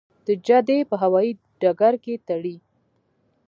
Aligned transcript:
د 0.27 0.29
جدې 0.47 0.79
په 0.89 0.95
هوايي 1.03 1.31
ډګر 1.61 1.93
کې 2.03 2.13
تړي. 2.27 2.55